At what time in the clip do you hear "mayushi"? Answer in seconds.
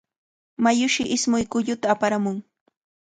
0.63-1.03